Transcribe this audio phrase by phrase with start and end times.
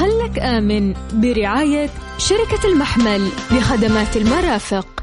[0.00, 4.99] خلك آمن برعاية شركة المحمل لخدمات المرافق.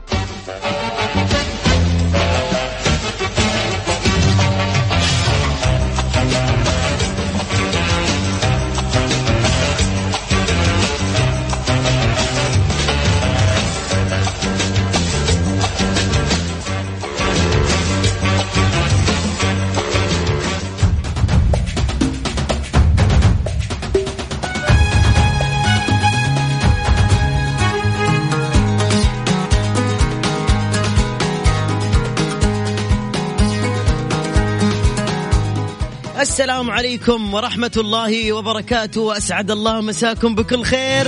[36.37, 39.01] السلام عليكم ورحمة الله وبركاته.
[39.01, 41.07] وأسعد الله مساكم بكل خير.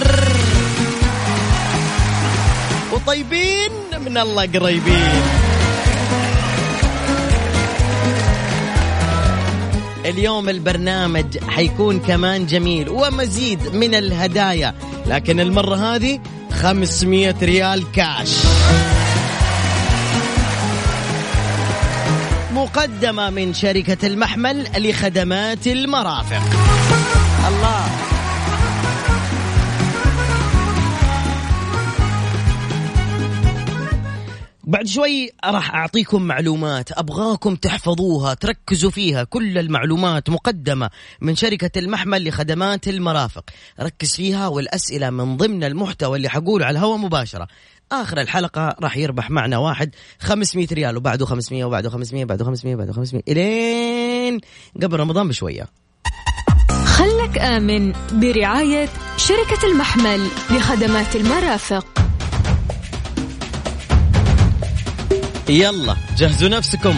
[2.94, 3.72] وطيبين
[4.06, 5.22] من الله قريبين.
[10.06, 14.74] اليوم البرنامج حيكون كمان جميل ومزيد من الهدايا
[15.06, 16.20] لكن المرة هذه
[16.52, 18.30] 500 ريال كاش
[22.54, 26.44] مقدمة من شركة المحمل لخدمات المرافق.
[27.48, 27.86] الله.
[34.64, 39.24] بعد شوي راح أعطيكم معلومات أبغاكم تحفظوها تركزوا فيها.
[39.24, 40.90] كل المعلومات مقدمة
[41.22, 43.44] من شركة المحمل لخدمات المرافق.
[43.80, 47.48] ركز فيها والأسئلة من ضمن المحتوى اللي حقوله على الهواء مباشرة.
[47.92, 52.94] آخر الحلقة راح يربح معنا واحد 500 ريال وبعده 500 وبعده 500 بعده 500 بعده
[52.94, 54.40] 500 إلين
[54.84, 55.66] قبل رمضان بشوية.
[56.86, 61.86] خلك آمن برعاية شركة المحمل لخدمات المرافق.
[65.50, 66.96] يلا جهزوا نفسكم.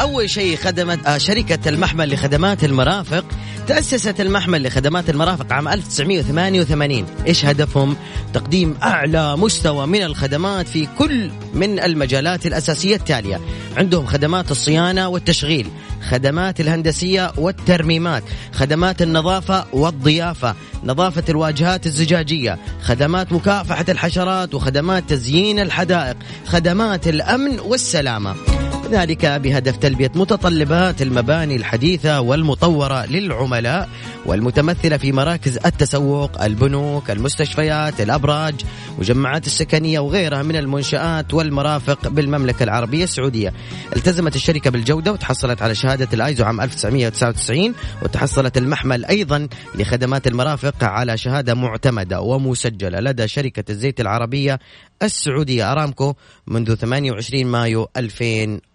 [0.00, 3.24] أول شيء خدمت آه شركة المحمل لخدمات المرافق
[3.66, 7.96] تأسست المحمل لخدمات المرافق عام 1988 إيش هدفهم؟
[8.32, 13.40] تقديم أعلى مستوى من الخدمات في كل من المجالات الأساسية التالية.
[13.76, 15.70] عندهم خدمات الصيانة والتشغيل
[16.08, 20.54] خدمات الهندسية والترميمات خدمات النظافة والضيافة
[20.84, 28.55] نظافة الواجهات الزجاجية خدمات مكافحة الحشرات وخدمات تزيين الحدائق خدمات الأمن والسلامة.
[28.86, 33.88] ذلك بهدف تلبية متطلبات المباني الحديثة والمطورة للعملاء
[34.26, 38.54] والمتمثلة في مراكز التسوق البنوك المستشفيات الأبراج
[38.98, 43.52] مجمعات السكنية وغيرها من المنشآت والمرافق بالمملكة العربية السعودية.
[43.96, 51.16] التزمت الشركة بالجودة وتحصلت على شهادة الآيزو عام 1999 وتحصلت المحمل أيضا لخدمات المرافق على
[51.16, 54.58] شهادة معتمدة ومسجلة لدى شركة الزيت العربية
[55.02, 56.14] السعودية أرامكو
[56.46, 57.88] منذ 28 مايو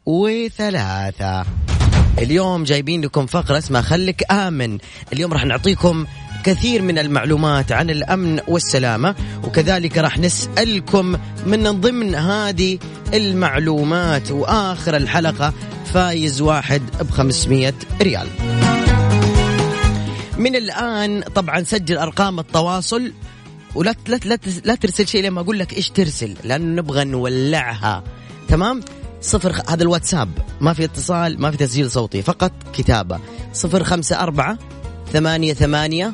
[0.08, 1.46] 2003
[2.18, 4.78] اليوم جايبين لكم فقرة اسمها خلك آمن.
[5.14, 6.06] اليوم راح نعطيكم
[6.44, 12.80] كثير من المعلومات عن الأمن والسلامة وكذلك راح نسألكم من ضمن هذه
[13.14, 14.32] المعلومات.
[14.32, 15.54] وآخر الحلقة
[15.86, 18.28] فايز واحد ب 500 ريال.
[20.38, 23.14] من الآن طبعا سجل أرقام التواصل
[23.76, 28.04] ولا لا لا لا ترسل شيء لما أقول لك إيش ترسل لأنه نبغى نولعها.
[28.48, 28.82] تمام؟
[29.22, 30.30] صفر هذا الواتساب.
[30.62, 33.20] ما في اتصال ما في تسجيل صوتي فقط كتابة.
[33.54, 34.58] صفر خمسة أربعة
[35.14, 36.14] ثمانية ثمانية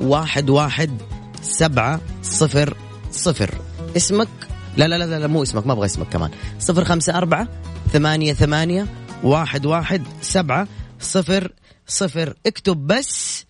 [0.00, 1.02] واحد واحد
[1.42, 2.76] سبعة صفر
[3.10, 3.54] صفر.
[3.96, 4.28] اسمك؟
[4.76, 6.30] لا لا لا, لا مو اسمك ما أبغى اسمك كمان.
[6.58, 7.48] صفر خمسة أربعة
[7.92, 8.86] ثمانية ثمانية
[9.22, 10.68] واحد واحد سبعة
[11.00, 11.52] صفر
[11.86, 12.34] صفر.
[12.46, 13.44] اكتب بس.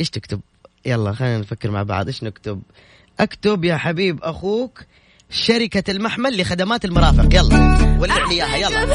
[0.00, 0.40] إيش تكتب؟
[0.86, 2.06] يلا خلينا نفكر مع بعض.
[2.06, 2.62] إيش نكتب؟
[3.20, 4.84] اكتب يا حبيب أخوك
[5.32, 7.34] شركة المحمل لخدمات المرافق.
[7.34, 8.92] يلا ولع لي إياها يلا.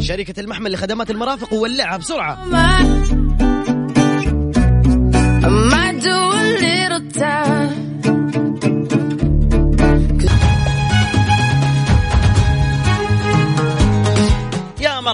[0.00, 2.38] شركة المحمل لخدمات المرافق وولعها بسرعة.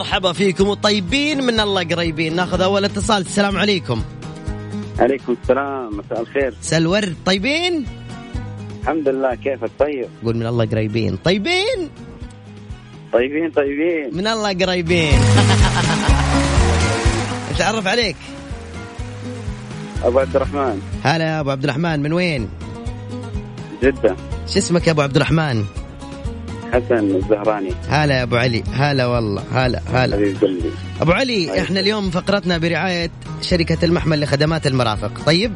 [0.03, 0.69] مرحبا فيكم.
[0.69, 2.37] وطيبين من الله قريبين.
[2.37, 3.23] ناخذ أول اتصال.
[3.23, 4.03] السلام عليكم.
[4.99, 5.97] عليكم السلام.
[5.97, 6.55] مساء الخير.
[6.61, 7.87] سل ورد طيبين؟
[8.83, 9.35] الحمد لله.
[9.35, 10.09] كيفك؟ طيب.
[10.25, 11.17] قول من الله قريبين.
[11.17, 11.91] طيبين؟
[13.13, 14.11] طيبين طيبين.
[14.13, 15.15] من الله قريبين.
[17.55, 18.17] اتعرف عليك؟
[20.05, 20.81] أبو عبد الرحمن.
[21.03, 22.03] هلا يا أبو عبد الرحمن.
[22.03, 22.49] من وين؟
[23.83, 24.17] جدة.
[24.51, 25.82] شو اسمك يا أبو عبد الرحمن؟
[26.73, 27.75] حسن الزهراني.
[27.89, 28.63] هلا يا أبو علي.
[28.73, 29.43] هلا والله.
[29.53, 30.17] هلا هلا.
[30.17, 30.37] حبيب
[31.01, 33.11] أبو علي إحنا اليوم فقرتنا برعاية
[33.43, 35.25] شركة المحمل لخدمات المرافق.
[35.27, 35.53] طيب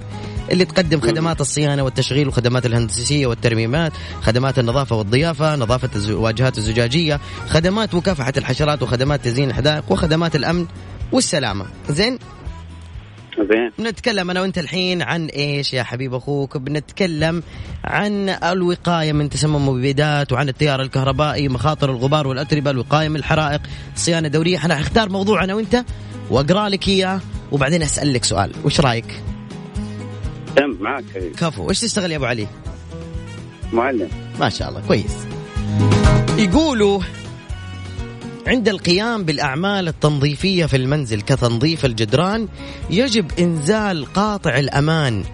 [0.52, 3.92] اللي تقدم خدمات الصيانة والتشغيل والخدمات الهندسية والترميمات
[4.22, 10.66] خدمات النظافة والضيافة نظافة الواجهات الزجاجية خدمات مكافحة الحشرات وخدمات تزيين الحدائق وخدمات الأمن
[11.12, 11.66] والسلامة.
[11.90, 12.18] زين
[13.38, 13.72] زين.
[13.78, 17.42] بنتكلم أنا وأنت الحين عن إيش يا حبيب أخوك؟ بنتكلم
[17.84, 23.60] عن الوقاية من تسمم المبيدات وعن التيار الكهربائي مخاطر الغبار والأتربة الوقاية من الحرائق
[23.96, 25.84] صيانه دوريه أنا اختار موضوع أنا وأنت
[26.30, 27.20] وأقرأ لك إياه
[27.52, 28.52] وبعدين اسالك سؤال.
[28.64, 29.22] وش رأيك؟
[30.56, 31.04] تم معك.
[31.14, 31.70] حبيبي كفو.
[31.70, 32.46] إيش تشتغل يا أبو علي؟
[33.72, 34.08] معلم.
[34.40, 35.16] ما شاء الله كويس.
[36.38, 37.00] يقولوا
[38.46, 42.48] عند القيام بالأعمال التنظيفية في المنزل كتنظيف الجدران
[42.90, 45.24] يجب إنزال قاطع الأمان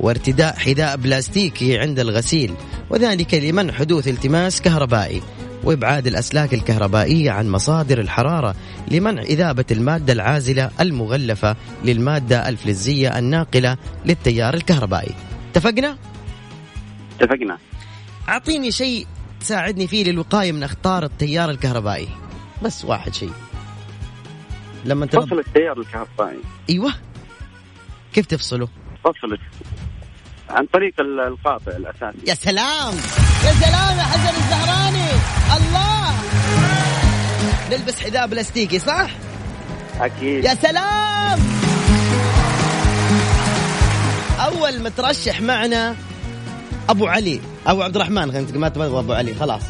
[0.00, 2.54] وارتداء حذاء بلاستيكي عند الغسيل
[2.90, 5.22] وذلك لمنع حدوث التماس كهربائي
[5.64, 8.54] وإبعاد الأسلاك الكهربائية عن مصادر الحرارة
[8.90, 13.76] لمنع إذابة المادة العازلة المغلفة للمادة الفلزية الناقلة
[14.06, 15.14] للتيار الكهربائي.
[15.50, 15.96] اتفقنا؟
[17.20, 17.58] اتفقنا
[18.28, 19.06] أعطيني شيء
[19.40, 22.25] تساعدني فيه للوقاية من أخطار التيار الكهربائي.
[22.62, 23.32] بس واحد شيء.
[24.84, 25.26] لما ترد...
[25.26, 26.38] فصل التيار الكهربائي.
[26.70, 26.92] إيوه.
[28.12, 28.68] كيف تفصله؟
[29.04, 29.38] فصل
[30.50, 32.18] عن طريق ال- القاطع الأساسي.
[32.26, 32.94] يا سلام!
[33.44, 35.10] يا سلام يا حسن الزهراني!
[35.56, 36.14] الله!
[37.70, 39.10] نلبس حذاء بلاستيكي صح؟
[40.00, 40.44] أكيد.
[40.44, 41.38] يا سلام!
[44.40, 45.96] أول مترشح معنا
[46.88, 49.62] أبو علي ابو عبد الرحمن ما تبغى أبو علي خلاص.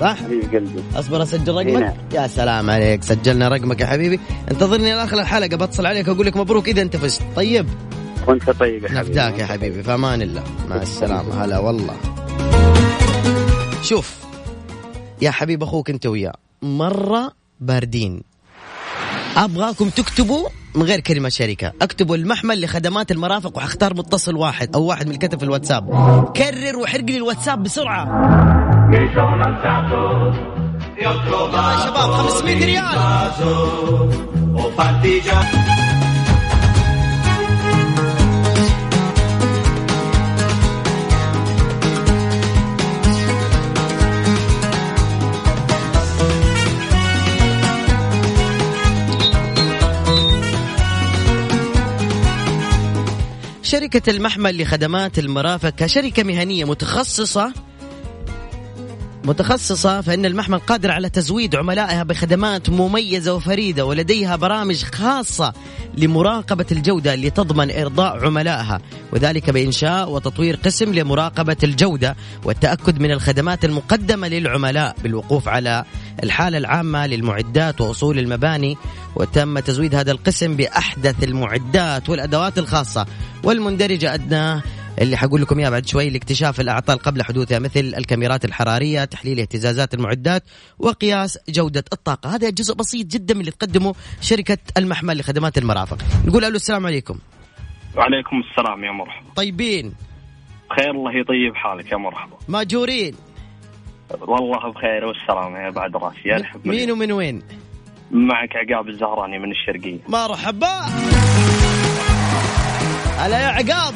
[0.00, 0.16] صح؟
[0.52, 0.82] قلبي.
[0.94, 1.94] أصبر أسجل رقمك؟ هنا.
[2.12, 3.02] يا سلام عليك.
[3.02, 4.20] سجلنا رقمك يا حبيبي.
[4.50, 7.22] انتظرني لآخر الحلقة بتصل عليك واقول لك مبروك إذا أنت فزت.
[7.36, 7.68] طيب؟
[8.26, 9.00] وأنت طيب يا حبيبي.
[9.00, 9.82] نفداك يا حبيبي.
[9.82, 10.42] في أمان الله.
[10.70, 11.44] مع السلامة.
[11.44, 11.94] هلا والله.
[13.82, 14.16] شوف
[15.22, 18.22] يا حبيب أخوك أنت وياه مرة باردين.
[19.36, 21.72] أبغاكم تكتبوا من غير كلمة شركة.
[21.82, 25.84] اكتبوا المحمل لخدمات المرافق وحختار متصل واحد أو واحد من اللي كتب في الواتساب.
[26.36, 28.69] كرر وحرق لي الواتساب بسرعة.
[30.98, 32.84] يلا يا شباب 500 ريال
[53.62, 57.52] شركة المحمل لخدمات المرافق كشركة مهنية متخصصة
[59.24, 65.52] متخصصة فإن المحمل قادر على تزويد عملائها بخدمات مميزة وفريدة ولديها برامج خاصة
[65.96, 68.80] لمراقبة الجودة لتضمن إرضاء عملائها.
[69.12, 75.84] وذلك بإنشاء وتطوير قسم لمراقبة الجودة والتأكد من الخدمات المقدمة للعملاء بالوقوف على
[76.22, 78.76] الحالة العامة للمعدات وأصول المباني.
[79.16, 83.06] وتم تزويد هذا القسم بأحدث المعدات والأدوات الخاصة.
[83.44, 84.62] والمندرجة أدناه
[84.98, 89.94] اللي حقول لكم إياه بعد شوي لاكتشاف الأعطال قبل حدوثها مثل الكاميرات الحرارية، تحليل اهتزازات
[89.94, 90.42] المعدات
[90.78, 95.98] وقياس جودة الطاقة، هذا جزء بسيط جدا من اللي تقدمه شركة المحمل لخدمات المرافق.
[96.26, 97.18] نقول ألو السلام عليكم.
[97.96, 99.26] وعليكم السلام يا مرحبا.
[99.36, 99.94] طيبين.
[100.76, 102.36] خير الله يطيب حالك يا مرحبا.
[102.48, 103.14] ماجورين.
[104.20, 107.42] والله بخير والسلامة يا بعد راسي يا مين ومن وين؟
[108.10, 109.98] معك عقاب الزهراني من الشرقية.
[110.08, 110.80] مرحبا.
[113.18, 113.94] هلا يا عقاب؟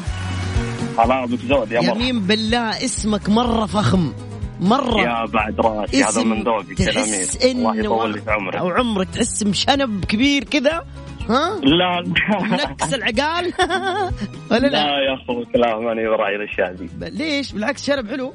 [0.97, 4.13] بك زود يا مرحبا يمين بالله اسمك مرة فخم
[4.59, 5.01] مرة.
[5.01, 8.79] يا بعد رأسي هذا من ذوقك يا تحس الله إنه يطول لي في أو عمرك
[8.79, 10.85] عمرك تحس مشنب كبير كذا؟
[11.29, 12.03] ها؟ لا.
[12.41, 13.53] منكس العقال؟
[14.51, 18.33] ولا لا؟ لا يا أخوك لا ماني براعي الاشياء دي ليش؟ بالعكس شرب حلو.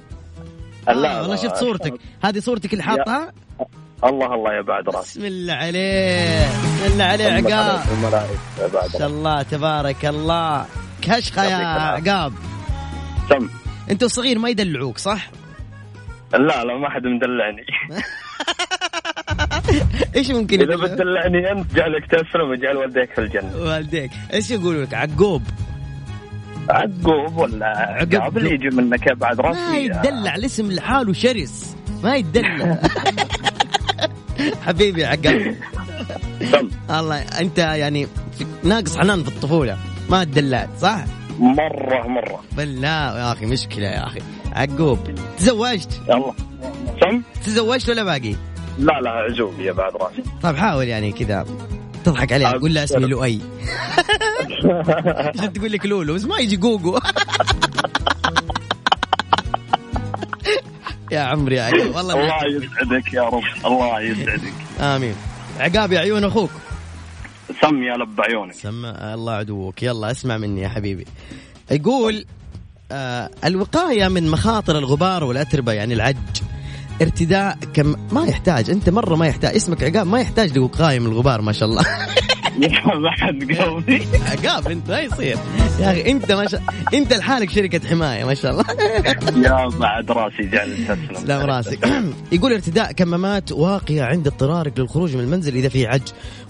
[0.88, 1.94] لا آه والله شفت صورتك.
[2.22, 3.32] هذه صورتك اللي حاطها
[4.04, 5.18] الله الله يا بعد رأسي.
[5.20, 7.80] بسم الله عليه بسم الله عليه الله عقاب.
[8.58, 10.66] يا ما شاء الله تبارك الله.
[11.02, 11.56] كشخة يا.
[11.66, 12.32] عقاب.
[13.30, 13.48] سم
[13.90, 15.30] انت صغير ما يدلعوك صح؟
[16.32, 17.66] لا لا ما حد مدلعني.
[20.16, 23.56] إيش ممكن إذا؟ بتدلعني أنت جعلك تسلم وجعل والديك في الجنة.
[23.56, 24.10] والديك.
[24.32, 25.42] إيش يقولوا لك؟ عقوب.
[26.68, 27.66] عقوب ولا.
[27.66, 29.58] عقاب اللي يجي منك بعد راسي.
[29.58, 31.76] ما يتدلع الاسم لحاله شرس.
[32.02, 32.78] ما يتدلع
[34.66, 35.54] حبيبي عقاب
[36.52, 38.06] سم الله أنت يعني
[38.64, 39.78] ناقص حنان في الطفولة.
[40.10, 41.04] ما تدلعت صح؟
[41.40, 42.40] مرة مرة.
[42.56, 44.20] بالله يا أخي مشكلة يا أخي.
[44.52, 44.98] عقوب
[45.38, 46.32] تزوجت؟ يلا.
[47.00, 48.34] سم تزوجت ولا باقي؟
[48.78, 50.22] لا لا عزوب يا بعد راسي.
[50.42, 51.46] طيب حاول يعني كذا
[52.04, 53.40] تضحك عليه قول له اسمي لؤي.
[55.16, 56.98] عشان تقول لك لولو بس ما يجي جوجو
[61.12, 64.52] يا عمري يا عقاب والله الله يسعدك يا رب الله يسعدك.
[64.80, 65.14] آمين.
[65.60, 66.50] عقاب يا عيون أخوك.
[67.62, 68.52] سم يا لب عيونك.
[68.52, 71.06] سمع الله عدوك يلا اسمع مني يا حبيبي.
[71.70, 72.24] يقول
[72.92, 76.16] آه الوقاية من مخاطر الغبار والأتربة يعني العج.
[77.02, 81.40] ارتداء كم ما يحتاج انت مرة ما يحتاج اسمك عقاب ما يحتاج لوقايه من الغبار
[81.42, 81.82] ما شاء الله.
[82.94, 85.36] ما حد قلبي عقاب انت ما يصير.
[85.80, 86.62] يا أخي انت ما شاء
[86.94, 88.64] انت لحالك شركة حماية ما شاء الله.
[89.46, 91.78] يا بعد راسي جعل تسلم سلام راسك.
[92.32, 96.02] يقول ارتداء كمامات واقية عند اضطرارك للخروج من المنزل إذا في عج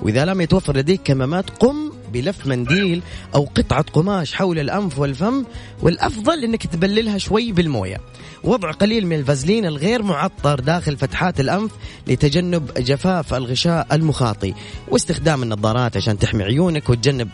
[0.02, 3.02] وإذا لم يتوفر لديك كمامات قم بلف منديل
[3.34, 5.44] أو قطعة قماش حول الأنف والفم
[5.82, 7.96] والأفضل أنك تبللها شوي بالموية.
[8.44, 11.70] وضع قليل من الفازلين الغير معطر داخل فتحات الأنف
[12.06, 14.54] لتجنب جفاف الغشاء المخاطي.
[14.88, 17.28] واستخدام النظارات عشان تحمي عيونك وتجنب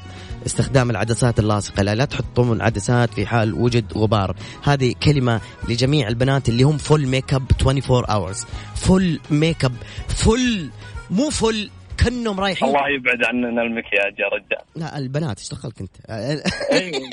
[0.47, 1.83] استخدام العدسات اللاصقة.
[1.83, 4.37] لا, لا تحطون عدسات في حال وجد غبار.
[4.65, 8.47] هذه كلمة لجميع البنات اللي هم full makeup 24 hours.
[8.75, 9.75] full makeup
[10.09, 10.71] full
[11.11, 12.69] مو full كأنهم رايحين.
[12.69, 16.43] الله يبعد عننا المكياج يا رجال لا البنات إيش دخلك أنت؟ أيوة.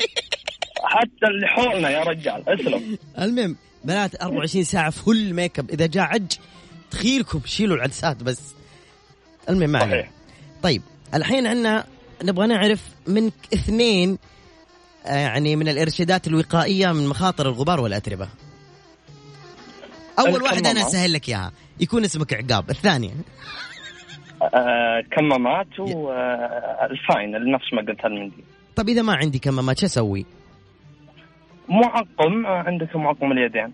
[0.94, 2.98] حتى اللي حولنا يا رجال اسلم.
[3.18, 6.32] المهم بنات 24 ساعة full makeup إذا جاء عج
[6.90, 8.54] تخيلكم شيلوا العدسات بس
[9.48, 10.08] المهم ما علينا.
[10.62, 10.82] طيب
[11.14, 11.84] الحين عندنا
[12.22, 14.18] نبغى نعرف من اثنين
[15.06, 18.28] آه، يعني من الإرشادات الوقائية من مخاطر الغبار والاتربه.
[20.18, 20.80] أول واحدة أنا.
[20.80, 23.10] أسهل لك إياها يكون اسمك عقاب، الثانية
[24.42, 28.44] آه كمامات والفاين نفس ما قلت المنديل
[28.76, 30.26] طيب إذا ما عندي كمامات شو أسوي؟
[31.68, 33.72] معقم آه، عندك معقم اليدين.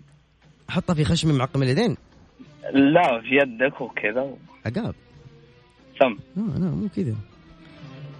[0.71, 1.97] احطها في خشمي معقم اليدين؟
[2.73, 4.35] لا في يدك وكذا.
[4.67, 4.95] عقاب.
[5.99, 7.15] سم لا لا مو كذا.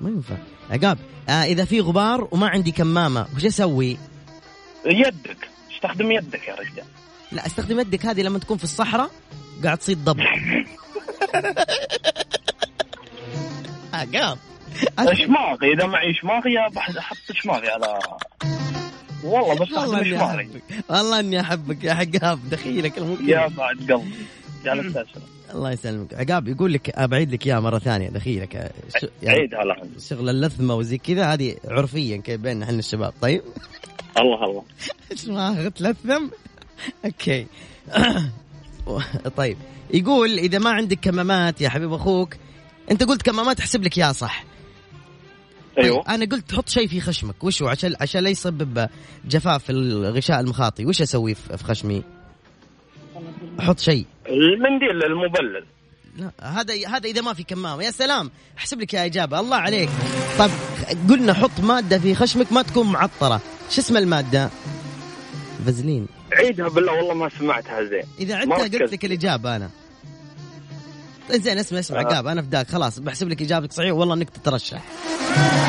[0.01, 0.37] ما ينفع.
[0.71, 0.99] عقاب
[1.29, 3.97] آه إذا في غبار وما عندي كمامة وش أسوي؟
[4.87, 5.49] يدك.
[5.75, 6.85] استخدم يدك يا رجال.
[7.33, 9.11] لا استخدم يدك هذه لما تكون في الصحراء
[9.65, 10.21] قاعد تصيد ضب
[13.95, 14.39] عقاب.
[15.13, 16.59] شماغي إذا معي شماغي
[16.99, 17.99] أحط شماغي على
[19.25, 20.63] والله والله بستخدم إني أحبك.
[20.89, 22.51] والله إني أحبك يا عقاب.
[22.51, 23.93] دخيلك يا بعد
[24.69, 25.05] قلبي
[25.55, 26.15] الله يسلمك.
[26.15, 30.75] عقاب يقول لك ابعيد لك اياها مرة ثانية دخيلك ش- يعني عيدها الان شغل اللثمة
[30.75, 33.13] وزي كذا هذه عرفيا كيف بيننا إحنا الشباب.
[33.21, 33.43] طيب؟
[34.19, 34.63] الله الله.
[35.13, 36.27] إيش ما تلثم
[37.05, 37.47] أوكي.
[39.37, 39.57] طيب.
[39.95, 42.35] يقول إذا ما عندك كمامات يا حبيب أخوك
[42.91, 44.45] أنت قلت كمامات أحسب لك إياها صح؟
[45.81, 46.03] أيوه.
[46.03, 47.45] طيب أنا قلت حط شيء في خشمك.
[47.45, 48.89] وش هو؟ عشان عشان لا يسبب
[49.25, 50.87] جفاف في الغشاء المخاطي.
[50.87, 52.03] وش أسوي في خشمي؟
[53.61, 54.07] أحط شيء.
[54.27, 55.65] المنديل المبلل.
[56.17, 57.83] لا هذا هذا إذا ما في كمامة.
[57.83, 58.31] يا سلام.
[58.59, 59.41] أحسب لك يا إجابة.
[59.41, 59.91] الله عليك.
[60.39, 60.51] طيب
[61.09, 63.41] قلنا حط مادة في خشمك ما تكون معطرة.
[63.71, 64.51] شو اسم المادة؟
[65.67, 66.07] فازلين.
[66.33, 68.03] عيدها بالله والله ما سمعتها زين.
[68.19, 68.93] إذا عدتها قلت.
[68.93, 69.71] لك الإجابة أنا.
[71.37, 74.83] زين اسمع اسمع عقاب أنا فداك خلاص بحسب لك إجابتك صحيح والله إنك تترشح.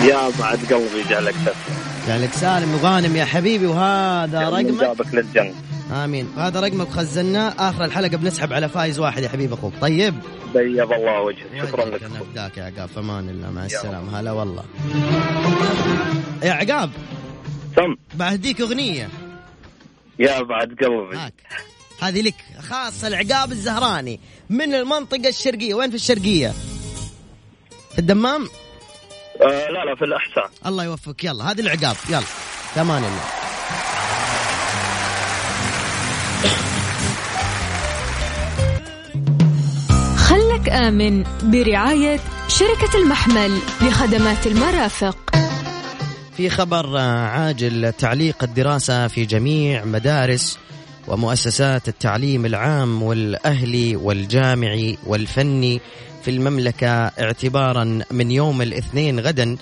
[0.03, 1.77] يا بعد قلبي جعلك تسلم
[2.07, 5.53] جعلك سالم وغانم يا حبيبي وهذا رقمك؟ جابك للجنة.
[5.91, 6.27] آمين.
[6.37, 9.73] هذا رقمك خزناه آخر الحلقة بنسحب على فايز واحد يا حبيب أخوك.
[9.81, 10.15] طيب.
[10.53, 11.67] بيض الله وجهك.
[11.67, 12.03] شكرا لك.
[12.03, 14.19] أنا فداك يا عقاب فمان الله مع السلامة.
[14.19, 14.63] هلا والله.
[16.43, 16.91] يا عقاب.
[17.75, 17.95] سم.
[18.13, 19.09] بهديك أغنية.
[20.19, 21.17] يا بعد قلبي.
[21.17, 21.33] هاك.
[22.01, 24.19] هذه لك خاصة العقاب الزهراني.
[24.49, 26.53] من المنطقة الشرقية وين في الشرقية؟
[27.93, 28.49] في الدمام؟
[29.41, 30.49] آه لا لا في الأحسان.
[30.65, 31.23] الله يوفقك.
[31.23, 31.95] يلا هذه العقاب.
[32.09, 32.23] يلا
[32.75, 33.41] ثمان الله
[40.17, 45.17] خلك آمن برعاية شركة المحمل لخدمات المرافق.
[46.37, 50.59] في خبر آه، عاجل تعليق الدراسة في جميع مدارس
[51.07, 55.81] ومؤسسات التعليم العام والأهلي والجامعي والفني
[56.23, 59.57] في المملكة اعتبارا من يوم الاثنين غدا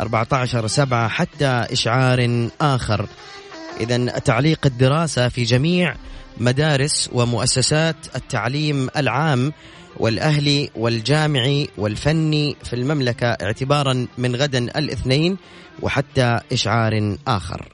[0.00, 3.06] 14 سبعة حتى إشعار آخر.
[3.80, 5.94] إذا تعليق الدراسة في جميع
[6.38, 9.52] مدارس ومؤسسات التعليم العام
[9.96, 15.36] والأهلي والجامعي والفني في المملكة اعتبارا من غدا الاثنين
[15.82, 17.68] وحتى إشعار آخر.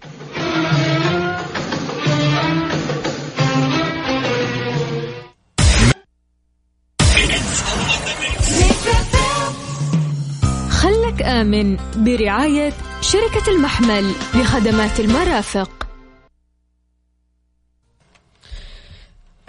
[11.22, 15.70] آمن برعاية شركة المحمل لخدمات المرافق.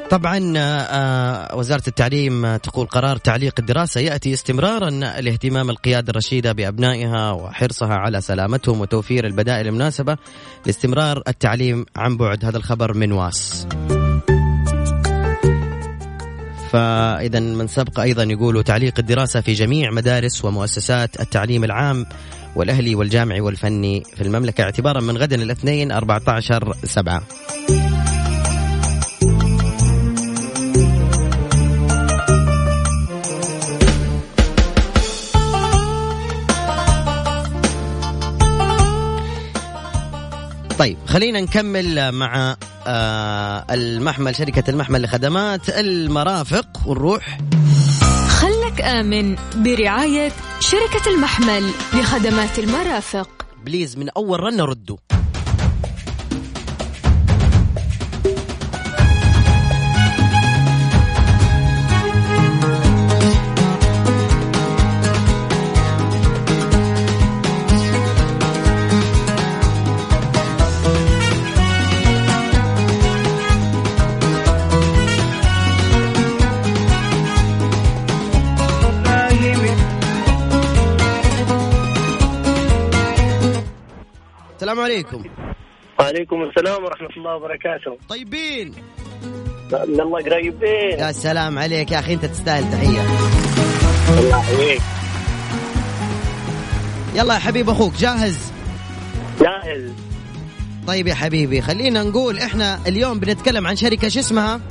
[0.09, 7.93] طبعا آه، وزارة التعليم تقول قرار تعليق الدراسة يأتي استمرارا لاهتمام القيادة الرشيدة بأبنائها وحرصها
[7.93, 10.17] على سلامتهم وتوفير البدائل المناسبة
[10.65, 12.45] لاستمرار التعليم عن بعد.
[12.45, 13.67] هذا الخبر من واس.
[16.71, 22.05] فإذا من سبق أيضا يقولوا تعليق الدراسة في جميع مدارس ومؤسسات التعليم العام
[22.55, 24.63] والأهلي والجامعي والفني في المملكة.
[24.63, 27.23] اعتبارا من غد الاثنين 14 سبعة.
[40.79, 42.55] طيب خلينا نكمل مع
[42.87, 47.37] المحمل شركة المحمل لخدمات المرافق ونروح
[48.27, 53.29] خلك آمن برعاية شركة المحمل لخدمات المرافق.
[53.65, 54.97] بليز من أول رنة ردوا.
[84.61, 85.23] السلام عليكم.
[85.99, 87.97] وعليكم السلام ورحمة الله وبركاته.
[88.09, 88.73] طيبين.
[89.71, 90.99] من الله قريبين.
[90.99, 93.01] يا سلام عليك يا أخي أنت تستاهل تحية.
[94.19, 94.81] الله يحييك.
[97.15, 98.53] يلا يا حبيب أخوك جاهز؟
[99.39, 99.91] جاهز.
[100.87, 104.61] طيب يا حبيبي خلينا نقول إحنا اليوم بنتكلم عن شركة شو اسمها؟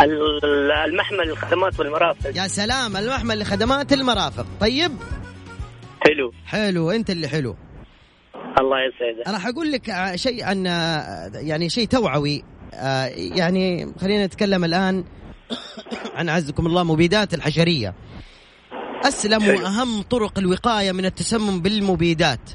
[0.00, 2.36] ال- المحمل الخدمات والمرافق.
[2.36, 4.46] يا سلام المحمل لخدمات المرافق.
[4.60, 4.92] طيب؟
[6.00, 6.32] حلو.
[6.46, 7.56] حلو أنت اللي حلو.
[8.60, 9.28] الله يسعدك.
[9.28, 12.44] أنا حقول لك شيء عن آه، يعني شيء توعوي.
[12.74, 15.04] آه، يعني خلينا نتكلم الآن
[16.14, 17.94] عن عزكم الله مبيدات الحشرية.
[19.04, 19.48] أسلم.
[19.48, 22.50] واهم طرق الوقاية من التسمم بالمبيدات.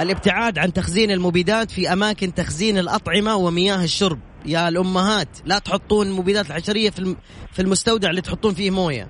[0.00, 4.18] الابتعاد عن تخزين المبيدات في أماكن تخزين الأطعمة ومياه الشرب.
[4.46, 7.16] يا الأمهات لا تحطون المبيدات الحشرية في
[7.52, 9.08] في المستودع اللي تحطون فيه موية.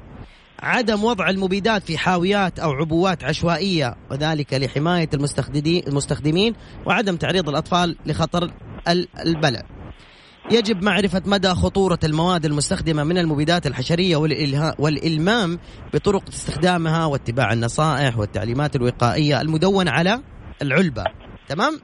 [0.62, 6.54] عدم وضع المبيدات في حاويات أو عبوات عشوائية وذلك لحماية المستخدمين المستخدمين
[6.86, 8.50] وعدم تعريض الأطفال لخطر
[8.88, 9.62] ال- البلع.
[10.50, 14.16] يجب معرفة مدى خطورة المواد المستخدمة من المبيدات الحشرية
[14.78, 15.58] والإلمام
[15.94, 20.20] بطرق استخدامها واتباع النصائح والتعليمات الوقائية المدونة على
[20.62, 21.04] العلبة
[21.48, 21.80] تمام؟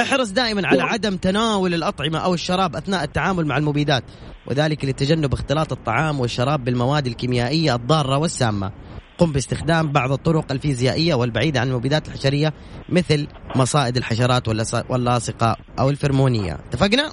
[0.00, 4.04] احرص دائما على عدم تناول الأطعمة أو الشراب أثناء التعامل مع المبيدات
[4.46, 8.72] وذلك لتجنب اختلاط الطعام والشراب بالمواد الكيميائية الضارة والسامة.
[9.18, 12.52] قم باستخدام بعض الطرق الفيزيائية والبعيدة عن المبيدات الحشرية
[12.88, 14.48] مثل مصائد الحشرات
[14.88, 16.52] واللاصقة أو الفرمونية.
[16.54, 17.12] اتفقنا؟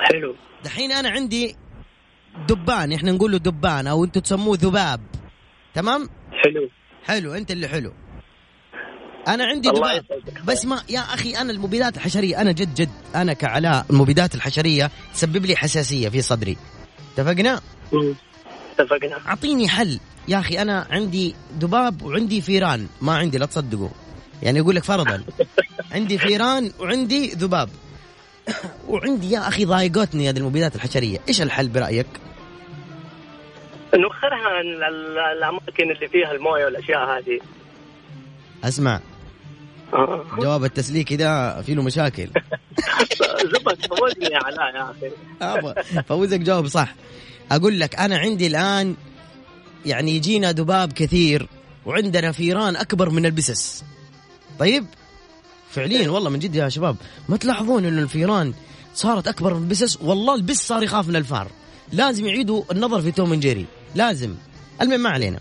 [0.00, 0.34] حلو.
[0.64, 1.56] دحين أنا عندي
[2.48, 5.00] دبان إحنا نقول له دبان أو أنتم تسموه ذباب.
[5.74, 6.08] تمام؟
[6.44, 6.68] حلو.
[7.04, 7.92] حلو أنت اللي حلو.
[9.28, 10.42] أنا عندي يسعدك.
[10.46, 15.46] بس ما يا أخي أنا المبيدات الحشرية أنا جد جد أنا كعلاء المبيدات الحشرية تسبب
[15.46, 16.56] لي حساسية في صدري.
[17.14, 17.60] اتفقنا.
[18.78, 19.18] اتفقنا.
[19.28, 20.00] أعطيني حل.
[20.28, 22.86] يا أخي أنا عندي ذباب وعندي فيران.
[23.00, 23.88] ما عندي لا تصدقوا.
[24.42, 25.24] يعني أقول لك فرضا.
[25.94, 27.68] عندي فيران وعندي ذباب.
[28.88, 31.18] وعندي يا أخي ضايقتني هذه المبيدات الحشرية.
[31.28, 32.06] إيش الحل برأيك؟
[33.94, 37.40] نوخرها عن ال- الأماكن اللي فيها الموية والأشياء هذه.
[38.64, 39.00] أسمع.
[40.38, 42.28] جواب التسليكي ده فيه له مشاكل.
[43.54, 45.10] زبط فوزني يا علاء يا أخي.
[45.42, 46.94] أبا فوزك جاوب صح.
[47.52, 48.94] أقول لك أنا عندي الآن
[49.86, 51.48] يعني يجينا ذباب كثير
[51.86, 53.84] وعندنا فيران أكبر من البسس.
[54.58, 54.86] طيب؟
[55.70, 56.96] فعليا والله من جد يا شباب
[57.28, 58.54] ما تلاحظون إنه الفيران
[58.94, 61.48] صارت أكبر من البسس؟ والله البس صار يخاف من الفار.
[61.92, 64.34] لازم يعيدوا النظر في توم جيري لازم.
[64.82, 65.38] المهم ما علينا.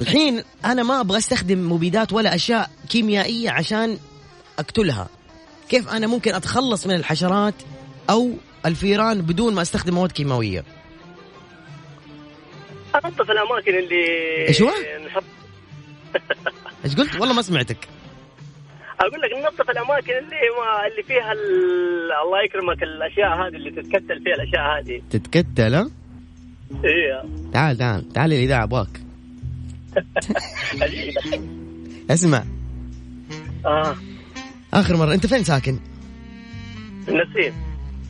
[0.00, 3.98] الحين أنا ما أبغى أستخدم مبيدات ولا أشياء كيميائية عشان
[4.58, 5.08] أقتلها.
[5.68, 7.54] كيف أنا ممكن أتخلص من الحشرات
[8.10, 8.30] أو
[8.66, 10.64] الفيران بدون ما أستخدم مواد كيماوية؟
[13.04, 14.04] أنظف الأماكن اللي
[14.48, 14.70] إيش هو؟
[15.06, 15.24] نحط
[16.84, 17.88] إيش قلت؟ والله ما سمعتك.
[19.00, 24.22] أقول لك ننظف الأماكن اللي ما اللي فيها ال- الله يكرمك الأشياء هذه اللي تتكتل
[24.24, 25.02] فيها الأشياء هذه.
[25.10, 25.90] تتكتل ها؟
[26.84, 27.24] إيه.
[27.52, 29.00] تعال تعال تعال الاذاعه أبغاك.
[32.10, 32.44] اسمع.
[33.66, 33.96] آه.
[34.74, 35.78] آخر مرة أنت فين ساكن؟
[37.02, 37.52] نسيم.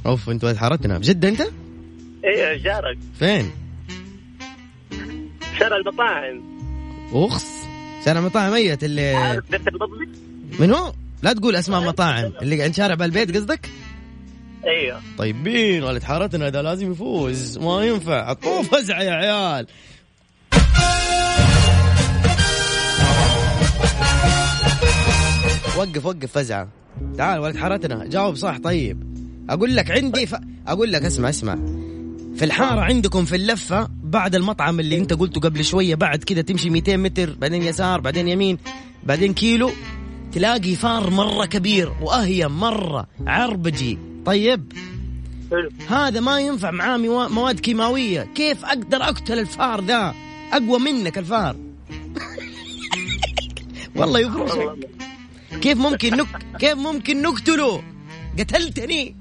[0.07, 1.41] أوف أنت حارتنا بجد أنت؟
[2.25, 3.51] إيه جارك فين؟
[5.59, 6.43] شارع المطاعم.
[7.13, 7.57] أخس.
[8.05, 9.45] شارع مطاعم ميت اللي عارف
[10.59, 13.69] من هو؟ لا تقول أسماء مطاعم اللي عند شارع بالبيت قصدك؟
[14.65, 17.59] أيوه طيبين ولد حارتنا ده لازم يفوز.
[17.59, 18.31] ما ينفع.
[18.31, 19.67] عطوه فزعه يا عيال.
[25.77, 26.69] وقف وقف فزعه
[27.19, 28.07] تعال ولد حارتنا.
[28.07, 29.03] جاوب صح طيب.
[29.51, 30.35] أقول لك عندي ف...
[30.67, 31.55] أقول لك اسمع اسمع.
[32.37, 36.71] في الحارة عندكم في اللفة بعد المطعم اللي أنت قلته قبل شوية بعد كده تمشي
[36.71, 38.59] 200 متر بعدين يسار بعدين يمين
[39.05, 39.71] بعدين كيلو
[40.33, 43.99] تلاقي فار مرة كبير واهيم مرة عربجي.
[44.27, 44.73] طيب.
[45.51, 45.71] حلو.
[45.89, 48.27] هذا ما ينفع معاه موا- مواد كيماوية.
[48.35, 50.15] كيف أقدر أقتل الفار ذا؟
[50.53, 51.57] أقوى منك الفار.
[53.97, 54.89] والله يفرشك
[55.61, 56.27] كيف ممكن نك...
[56.59, 57.83] كيف ممكن نقتله؟
[58.39, 59.17] قتلتني.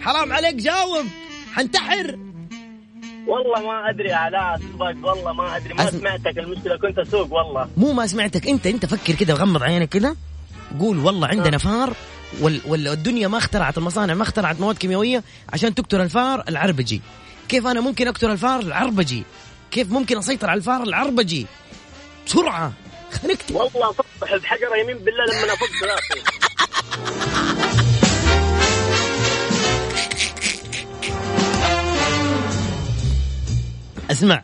[0.00, 1.06] حرام عليك جاوب.
[1.52, 2.18] حنتحر.
[3.26, 5.74] والله ما أدري علاء صدق والله ما أدري.
[5.74, 7.68] ما أسم- سمعتك المشكلة كنت أسوق والله.
[7.76, 8.48] مو ما سمعتك.
[8.48, 10.16] أنت أنت فكر كده غمض عينك كده.
[10.80, 11.92] قول والله عندنا فار
[12.40, 12.60] وال...
[12.66, 12.88] وال...
[12.88, 17.00] الدنيا ما اخترعت المصانع ما اخترعت مواد كيميائية عشان تقتل الفار العربجي
[17.48, 19.22] كيف أنا ممكن أقتل الفار العربجي
[19.70, 21.46] كيف ممكن أسيطر على الفار العربجي
[22.26, 22.72] بسرعة.
[23.12, 26.22] خليك والله صبح بحجره يمين بالله لما افك راسي
[34.10, 34.42] اسمع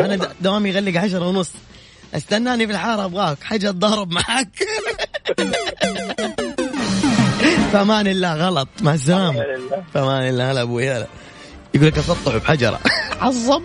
[0.00, 1.50] أنا دوامي يغلق عشرة ونص.
[2.14, 3.42] استناني في الحارة أبغاك.
[3.42, 4.48] حاجة اتضارب معاك.
[7.72, 8.68] فامان الله غلط.
[8.80, 9.44] مع السلامة.
[9.94, 10.50] فامان الله.
[10.50, 11.06] هلا أبوي هلا.
[11.74, 12.80] يقول لك اسطح بحجرة.
[13.20, 13.62] عصب.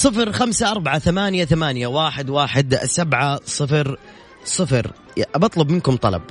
[0.00, 3.98] صفر خمسة أربعة ثمانية ثمانية واحد واحد سبعة صفر
[4.44, 4.92] صفر.
[5.36, 6.22] بطلب منكم طلب.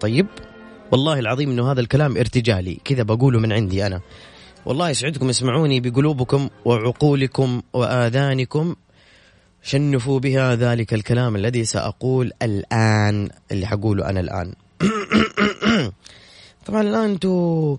[0.00, 0.26] طيب
[0.92, 2.78] والله العظيم إنه هذا الكلام ارتجالي.
[2.84, 4.00] كذا بقوله من عندي أنا.
[4.66, 8.76] والله يسعدكم اسمعوني بقلوبكم وعقولكم وآذانكم.
[9.62, 14.54] شنفوا بها ذلك الكلام الذي سأقول الآن اللي حقوله أنا الآن.
[16.66, 17.76] طبعا الآن أنتم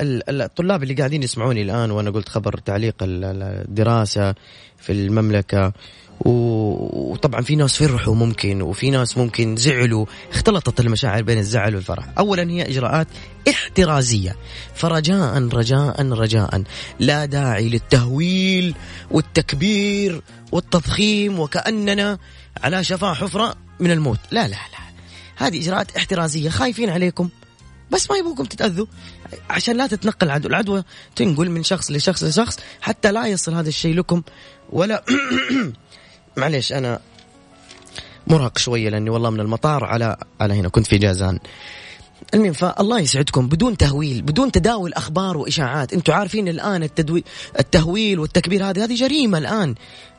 [0.00, 4.34] الطلاب اللي قاعدين يسمعوني الآن وأنا قلت خبر تعليق ال- ال- الدراسة
[4.78, 5.72] في المملكة.
[6.20, 10.06] وطبعا في ناس فرحوا ممكن وفي ناس ممكن زعلوا.
[10.32, 12.04] اختلطت المشاعر بين الزعل والفرح.
[12.18, 13.06] اولا هي إجراءات
[13.48, 14.36] احترازية.
[14.74, 16.62] فرجاء رجاء رجاء.
[17.00, 18.74] لا داعي للتهويل
[19.10, 22.18] والتكبير والتضخيم وكأننا
[22.62, 24.18] على شفا حفرة من الموت.
[24.30, 24.78] لا لا لا.
[25.36, 26.48] هذه إجراءات احترازية.
[26.50, 27.28] خايفين عليكم.
[27.90, 28.86] بس ما يبغوكم تتأذوا.
[29.50, 30.84] عشان لا تتنقل العدوى العدوى
[31.16, 34.22] تنقل من شخص لشخص لشخص حتى لا يصل هذا الشيء لكم.
[34.70, 35.04] ولا
[36.36, 37.00] معليش أنا
[38.26, 41.38] مرهق شوية لأني والله من المطار على على هنا كنت في جازان.
[42.34, 43.48] المهم فالله يسعدكم.
[43.48, 45.92] بدون تهويل بدون تداول أخبار وإشاعات.
[45.92, 47.24] أنتم عارفين الآن التدوي
[47.58, 49.74] التهويل والتكبير هذه هذه جريمة الآن.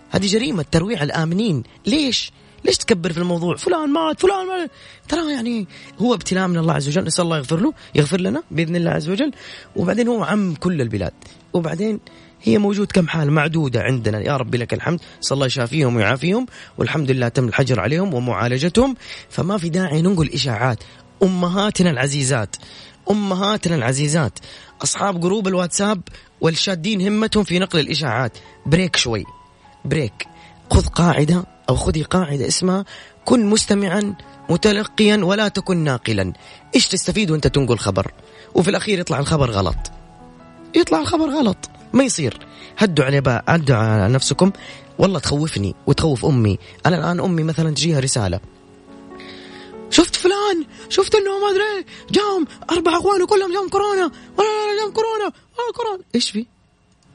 [0.10, 1.64] هذه جريمة ترويع الآمنين.
[1.86, 2.32] ليش؟
[2.66, 4.72] ليش تكبر في الموضوع؟ فلان مات فلان مات.
[5.08, 5.68] ترى يعني
[6.00, 7.04] هو ابتلاء من الله عز وجل.
[7.04, 9.32] نسأل الله يغفر له يغفر لنا بإذن الله عز وجل.
[9.76, 11.14] وبعدين هو عم كل البلاد.
[11.54, 12.00] وبعدين
[12.44, 14.20] هي موجود كم حال معدودة عندنا.
[14.20, 15.00] يا رب لك الحمد.
[15.22, 16.46] نسأل الله يشافيهم ويعافيهم.
[16.78, 18.96] والحمد لله تم الحجر عليهم ومعالجتهم.
[19.30, 20.84] فما في داعي ننقل إشاعات.
[21.24, 22.56] أمهاتنا العزيزات.
[23.12, 24.40] أمهاتنا العزيزات.
[24.84, 26.02] أصحاب group الواتساب
[26.42, 28.38] والشادين همتهم في نقل الإشاعات.
[28.66, 29.26] break شوي.
[29.86, 30.28] break.
[30.72, 32.86] خذ قاعدة أو خذي قاعدة اسمها
[33.26, 34.16] كن مستمعا
[34.50, 36.34] متلقيا ولا تكن ناقلا.
[36.76, 38.12] إيش تستفيد وأنت تنقل خبر؟
[38.56, 39.76] وفي الأخير يطلع الخبر غلط.
[40.76, 41.58] يطلع الخبر غلط.
[41.94, 42.48] ما يصير.
[42.78, 44.52] هدوا بقى هدوا على نفسكم.
[45.00, 46.58] والله تخوفني وتخوف أمي.
[46.86, 48.40] أنا الآن أمي مثلا تجيها رسالة.
[49.90, 54.12] شفت فلان؟ شفت إنه ما أدري جام أربع أخوانه كلهم جام كورونا.
[54.38, 55.26] ولا لا جام كورونا.
[55.26, 56.04] ولا كورونا.
[56.16, 56.46] إيش في؟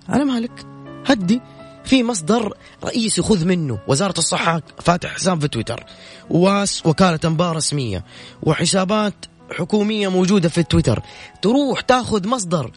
[0.09, 0.67] على مالك.
[1.07, 1.41] هدي.
[1.85, 5.85] في مصدر رئيسي خذ منه وزارة الصحة فاتح حساب في تويتر.
[6.31, 8.05] واس وكالة أنباء رسمية
[8.43, 9.15] وحسابات
[9.51, 11.03] حكومية موجودة في تويتر.
[11.43, 12.71] تروح تاخذ مصدر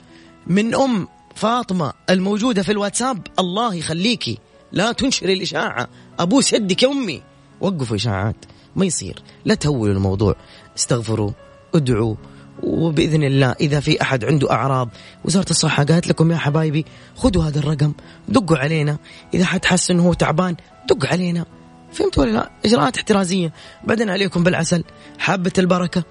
[0.48, 4.38] من أم فاطمة الموجودة في الواتساب الله يخليكي
[4.72, 5.88] لا تنشري الإشاعة.
[6.20, 7.22] أبوس يدك يا أمي.
[7.62, 8.46] وقفوا إشاعات.
[8.76, 9.24] ما يصير.
[9.46, 10.36] لا تهولوا الموضوع.
[10.78, 11.32] استغفروا
[11.76, 12.16] ادعوا.
[12.64, 14.90] وبإذن الله إذا في أحد عنده أعراض
[15.26, 17.94] وزارة الصحة قالت لكم يا حبايبي خذوا هذا الرقم
[18.28, 18.98] دقوا علينا
[19.34, 20.56] إذا حد حس انه هو تعبان
[20.90, 21.46] دق علينا.
[21.92, 23.54] فهمت ولا لا؟ إجراءات احترازية.
[23.84, 24.84] بعدين عليكم بالعسل
[25.20, 26.04] حابة البركة؟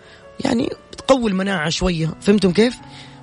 [0.45, 2.77] يعني تقوي المناعة شوية فهمتم كيف؟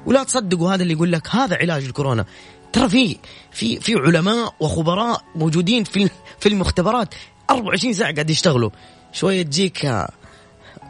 [0.05, 2.25] ولا تصدقوا هذا اللي يقول لك هذا علاج الكورونا.
[2.73, 3.17] ترى في
[3.51, 6.09] في في علماء وخبراء موجودين في
[6.39, 7.15] في المختبرات
[7.49, 8.69] 24 ساعة قاعد يشتغلوا.
[9.11, 9.85] شوية تجيك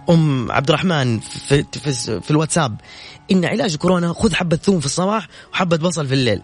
[0.10, 2.82] أم عبد الرحمن في في, في الواتساب.
[3.32, 6.42] إن علاج كورونا خذ حبة ثوم في الصباح وحبة بصل في الليل.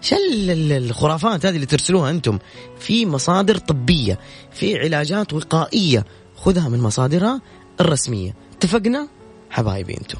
[0.00, 2.38] شل الخرافات هذه اللي ترسلوها أنتم.
[2.80, 4.18] في مصادر طبية
[4.52, 6.04] في علاجات وقائية.
[6.36, 7.40] خذها من مصادرها
[7.80, 8.34] الرسمية.
[8.52, 9.08] اتفقنا؟
[9.50, 10.18] حبايبي أنتم.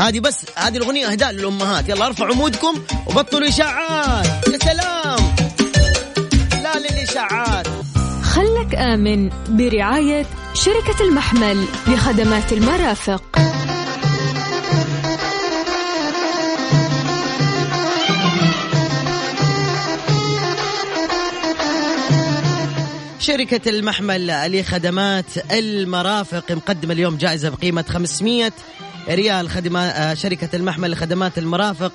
[0.00, 1.88] هذه بس هذه الأغنية أهداء للأمهات.
[1.88, 2.74] يلا أرفعوا مودكم
[3.06, 4.48] وبطلوا إشاعات.
[4.48, 5.34] يا سلام.
[6.62, 7.65] لا للإشاعات.
[8.66, 13.22] خلك آمن برعاية شركة المحمل لخدمات المرافق.
[23.18, 28.52] شركة المحمل لخدمات المرافق مقدمة اليوم جائزة بقيمة 500
[29.08, 29.50] ريال.
[29.50, 31.92] خدمة شركة المحمل لخدمات المرافق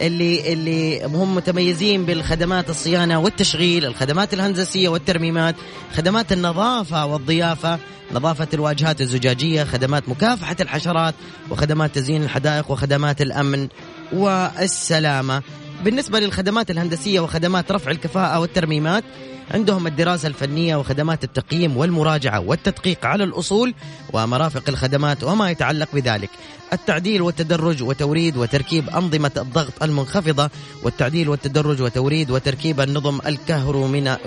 [0.00, 5.54] اللي اللي هم متميزين بالخدمات الصيانة والتشغيل، الخدمات الهندسية والترميمات،
[5.96, 7.78] خدمات النظافة والضيافة،
[8.12, 11.14] نظافة الواجهات الزجاجية، خدمات مكافحة الحشرات،
[11.50, 13.68] وخدمات تزيين الحدائق وخدمات الأمن
[14.12, 15.42] والسلامة.
[15.84, 19.04] بالنسبة للخدمات الهندسية وخدمات رفع الكفاءة والترميمات
[19.50, 23.74] عندهم الدراسة الفنية وخدمات التقييم والمراجعة والتدقيق على الأصول
[24.12, 26.30] ومرافق الخدمات وما يتعلق بذلك.
[26.72, 30.50] التعديل والتدرج وتوريد وتركيب أنظمة الضغط المنخفضة
[30.82, 34.18] والتعديل والتدرج وتوريد وتركيب النظم الكهرومينا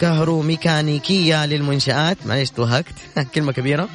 [0.00, 2.18] كهروميكانيكية للمنشآت.
[2.26, 2.94] معليش توهقت.
[3.34, 3.88] كلمة كبيرة.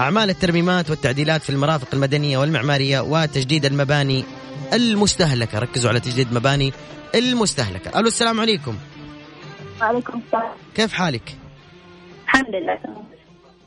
[0.00, 4.24] أعمال الترميمات والتعديلات في المرافق المدنية والمعمارية وتجديد المباني
[4.72, 5.58] المستهلكة.
[5.58, 6.72] ركزوا على تجديد مباني
[7.14, 7.98] المستهلكة.
[7.98, 8.76] ألو السلام عليكم.
[9.80, 10.52] وعليكم السلام.
[10.74, 11.36] كيف حالك؟
[12.24, 12.78] الحمد لله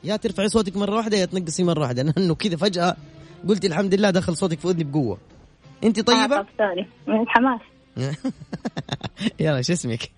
[0.04, 2.02] يا ترفعي صوتك مرة واحدة يا تنقصي مرة واحدة.
[2.16, 2.96] لأنه كذا فجأة
[3.48, 5.18] قلتي الحمد لله دخل صوتك في أذني بقوة.
[5.84, 6.86] أنت طيبة؟ آه، طب سوري.
[7.06, 7.60] من الحماس.
[9.40, 10.10] يلا شو اسمك؟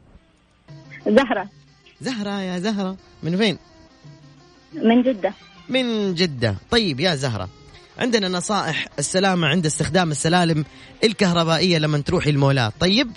[1.07, 1.49] زهرة.
[2.01, 2.97] زهرة يا زهرة.
[3.23, 3.59] من فين؟
[4.73, 5.33] من جدة.
[5.69, 6.57] من جدة.
[6.71, 7.49] طيب يا زهرة
[7.99, 10.65] عندنا نصائح السلامة عند استخدام السلالم
[11.05, 12.73] الكهربائية لما تروحي المولات.
[12.81, 13.11] طيب؟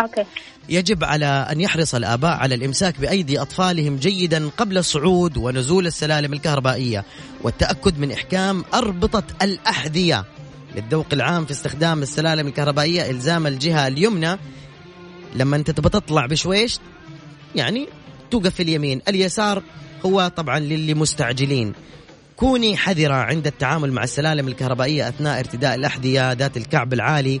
[0.00, 0.24] أوكي.
[0.68, 7.04] يجب على أن يحرص الآباء على الإمساك بأيدي أطفالهم جيدا قبل الصعود ونزول السلالم الكهربائية
[7.42, 10.24] والتأكد من إحكام أربطة الأحذية
[10.76, 14.38] للذوق العام في استخدام السلالم الكهربائية إلزام الجهة اليمنى.
[15.34, 16.78] لما أنت تطلع بشويش
[17.54, 17.88] يعني
[18.30, 19.00] توقف في اليمين.
[19.08, 19.62] اليسار
[20.06, 21.72] هو طبعا للي مستعجلين.
[22.36, 27.40] كوني حذرة عند التعامل مع السلالم الكهربائية أثناء ارتداء الأحذية ذات الكعب العالي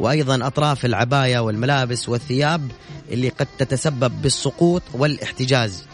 [0.00, 2.70] وأيضا أطراف العباية والملابس والثياب
[3.10, 5.84] اللي قد تتسبب بالسقوط والاحتجاز.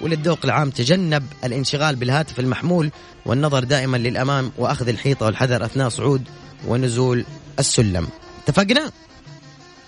[0.00, 2.90] وللذوق العام تجنب الانشغال بالهاتف المحمول
[3.26, 6.22] والنظر دائما للأمام وأخذ الحيطة والحذر أثناء صعود
[6.66, 7.24] ونزول
[7.58, 8.08] السلم.
[8.42, 8.90] اتفقنا؟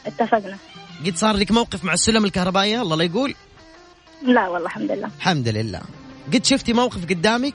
[0.06, 0.56] اتفقنا.
[1.06, 3.34] قد صار لك موقف مع السلم الكهربائية؟ الله لا يقول.
[4.22, 5.10] لا والله الحمد لله.
[5.16, 5.80] الحمد لله.
[6.34, 7.54] قد شفتي موقف قدامك؟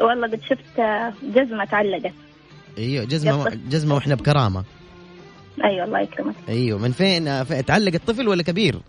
[0.00, 2.14] والله قد شفت آه، جزمة تعلقت.
[2.78, 3.60] أيوه جزمة يلا.
[3.70, 4.64] جزمة وإحنا بكرامة.
[5.64, 7.24] أيوه الله يكرمك أيوه من فين
[7.66, 8.80] تعلق الطفل ولا كبير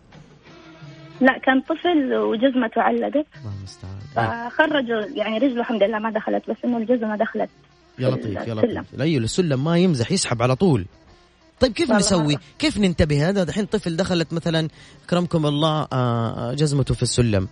[1.21, 6.57] لا كان طفل وجزمته علقت الله المستعان فخرجوا يعني رجله الحمد لله ما دخلت بس
[6.65, 7.49] إنه الجزمة دخلت
[7.99, 8.53] يا لطيف يا.
[8.53, 10.85] لطيف أيوه السلم ما يمزح يسحب على طول
[11.59, 12.41] طيب كيف نسوي؟ مرة.
[12.59, 14.67] كيف ننتبه؟ هذا دحين طفل دخلت مثلا
[15.05, 17.47] اكرمكم الله آه، جزمته في السلم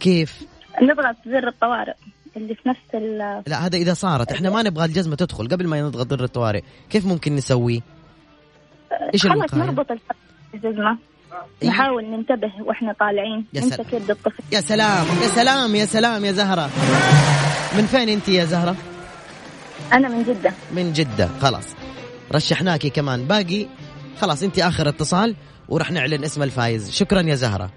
[0.00, 0.42] كيف؟
[0.82, 1.94] نضغط زر الطوارئ
[2.36, 5.82] اللي في نفس ال لا هذا إذا صارت إحنا ما نبغى الجزمة تدخل قبل ما
[5.82, 7.82] نضغط زر الطوارئ كيف ممكن نسوي؟
[9.14, 9.86] إيش خلاص؟ نربط
[10.54, 10.98] الجزمة
[11.62, 11.74] أيوة.
[11.74, 14.02] نحاول ننتبه وإحنا طالعين يا نمسك سلام.
[14.02, 14.42] يد الطفل.
[14.52, 16.70] يا سلام يا سلام يا سلام يا زهرة.
[17.76, 18.76] من فين أنت يا زهرة؟
[19.92, 20.52] أنا من جدة.
[20.72, 21.66] من جدة خلاص.
[22.34, 23.24] رشحناكي كمان.
[23.24, 23.66] باقي
[24.20, 25.36] خلاص أنت آخر اتصال
[25.68, 26.90] وراح نعلن اسم الفايز.
[26.90, 27.70] شكرا يا زهرة.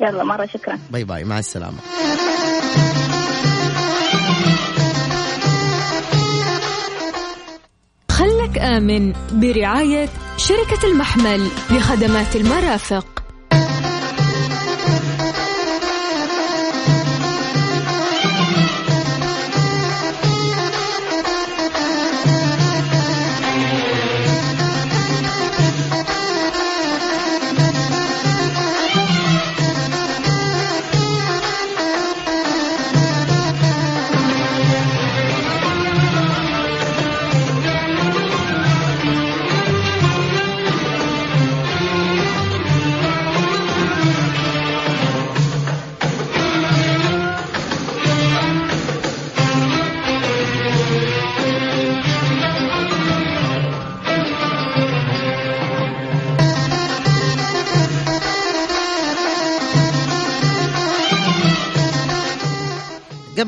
[0.00, 0.78] يلا مرة شكرا.
[0.90, 1.78] bye bye مع السلامة.
[8.78, 13.17] آمن برعاية شركة المحمل لخدمات المرافق.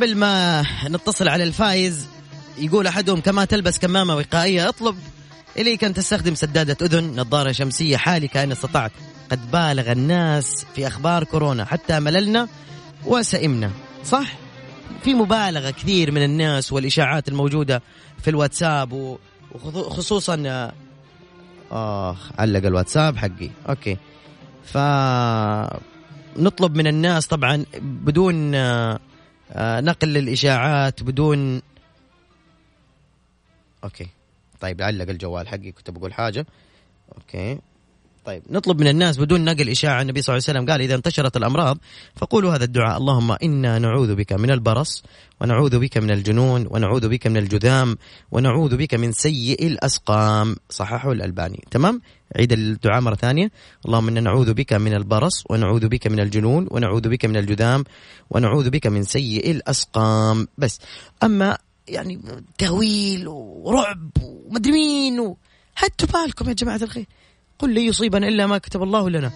[0.01, 2.07] قبل ما نتصل على الفايز
[2.59, 4.97] يقول أحدهم كما تلبس كمامة وقائية اطلب
[5.57, 8.93] إليك أن تستخدم سدادة أذن نظارة شمسية حالكة إن استطعت.
[9.31, 12.49] قد بالغ الناس في أخبار كورونا حتى مللنا
[13.07, 13.71] وسئمنا.
[14.05, 14.33] صح؟
[15.05, 17.83] في مبالغة كثير من الناس والإشاعات الموجودة
[18.23, 19.19] في الواتساب
[19.53, 20.71] وخصوصا
[21.73, 23.51] آه علق الواتساب حقي.
[23.69, 23.97] okay.
[24.65, 24.79] ف
[26.37, 28.55] نطلب من الناس طبعا بدون
[29.57, 31.63] نقل للإشاعات بدون
[33.85, 34.07] okay.
[34.61, 36.47] طيب علق الجوال حقي كنت بقول حاجة.
[37.17, 37.59] okay.
[38.25, 41.37] طيب نطلب من الناس بدون نقل إشاعة النبي صلى الله عليه وسلم قال إذا انتشرت
[41.37, 41.79] الأمراض
[42.17, 45.05] فقولوا هذا الدعاء اللهم إنا نعوذ بك من البرص
[45.41, 47.99] ونعوذ بك من الجنون ونعوذ بك من الجذام
[48.31, 50.57] ونعوذ بك من سيء الأسقام.
[50.71, 51.65] صححه الألباني.
[51.71, 52.01] تمام؟
[52.37, 53.51] عيد الدعاء مرة ثانية.
[53.87, 57.85] اللهم إنا نعوذ بك من البرص ونعوذ بك من الجنون ونعوذ بك من الجذام
[58.31, 60.49] ونعوذ بك من سيء الأسقام.
[60.59, 60.79] بس
[61.23, 62.21] أما يعني
[62.59, 65.37] تهويل ورعب ومدري مين و...
[65.77, 67.07] هدوا بالكم يا جماعة الخير.
[67.59, 69.33] قل لي يصيبنا إلا ما كتب الله لنا.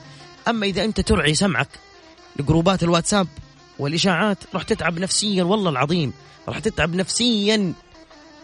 [0.48, 1.68] أما إذا أنت ترعي سمعك
[2.38, 3.26] لجروبات الواتساب
[3.78, 6.12] والإشاعات راح تتعب نفسيا والله العظيم
[6.48, 7.72] راح تتعب نفسيا.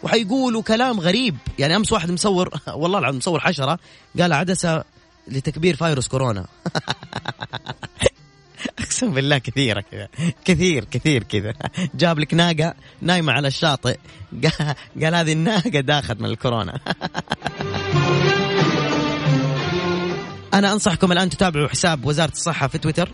[0.02, 1.36] وحيقولوا كلام غريب.
[1.58, 3.78] يعني أمس واحد مصور والله العظيم مصور حشرة
[4.20, 4.84] قال عدسة
[5.28, 6.46] لتكبير فيروس كورونا.
[8.78, 10.08] أقسم بالله كثيرة كذا.
[10.44, 11.54] كثير كثير كذا.
[11.94, 13.96] جاب لك ناقة نايمة على الشاطئ.
[15.02, 16.80] قال هذه الناقة داخل من الكورونا.
[20.54, 23.08] أنا أنصحكم الآن تتابعوا حساب وزارة الصحة في تويتر.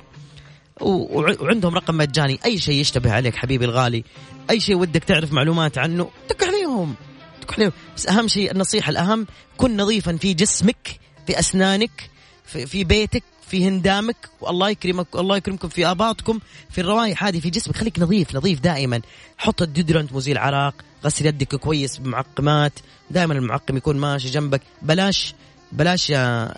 [0.80, 2.38] وعندهم رقم مجاني.
[2.44, 4.04] أي شيء يشتبه عليك حبيبي الغالي.
[4.50, 6.94] أي شيء ودك تعرف معلومات عنه دق عليهم.
[7.42, 7.72] دق عليهم.
[7.96, 12.10] بس أهم شيء النصيحة الأهم كن نظيفا في جسمك في أسنانك
[12.44, 14.16] في, في بيتك في هندامك.
[14.40, 16.38] والله يكرمك الله يكرمكم في آباطكم.
[16.70, 17.76] في الروائح هذه في جسمك.
[17.76, 19.00] خليك نظيف نظيف دائما.
[19.38, 20.74] حط الديودرنت مزيل عراق.
[21.04, 22.72] غسل يدك كويس بمعقمات.
[23.10, 24.62] دائما المعقم يكون ماشي جنبك.
[24.82, 25.34] بلاش
[25.72, 26.12] بلاش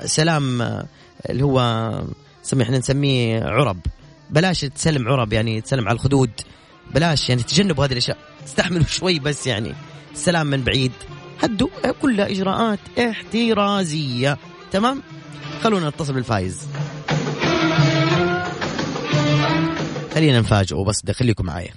[0.04, 0.62] سلام
[1.31, 1.90] اللي هو
[2.42, 3.81] سمي إحنا نسميه عرب.
[4.31, 6.31] بلاش تسلم عرب يعني تسلم على الخدود.
[6.95, 8.19] بلاش يعني تجنبوا هذه الأشياء.
[8.45, 9.75] استحملوا شوي بس يعني.
[10.12, 10.93] السلام من بعيد.
[11.43, 11.69] هدوا
[12.03, 14.38] كلها إجراءات احترازية.
[14.73, 15.03] تمام؟
[15.62, 16.67] خلونا نتصل بالفايز.
[20.14, 21.73] خلينا نفاجئه بس خليكم معايا.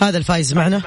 [0.00, 0.82] هذا الفايز معنا.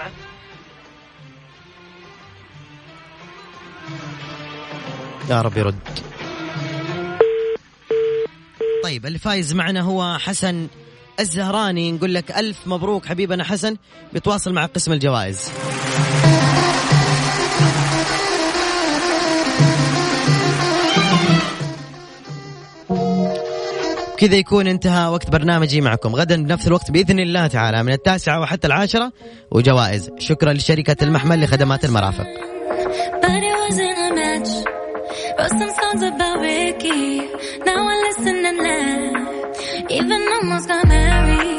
[5.30, 5.80] يا رب يرد.
[8.84, 10.68] طيب اللي فايز معنا هو حسن
[11.20, 11.92] الزهراني.
[11.92, 13.78] نقول لك ألف مبروك حبيبنا حسن.
[14.14, 15.52] بيتواصل مع قسم الجوائز.
[24.22, 26.16] كذا يكون انتهى وقت برنامجي معكم.
[26.16, 29.12] غدا بنفس الوقت بإذن الله تعالى من التاسعة وحتى العاشرة
[29.52, 30.12] وجوائز.
[30.20, 32.26] شكرا لشركة المحمل لخدمات المرافق.
[39.90, 41.51] Even almost got married.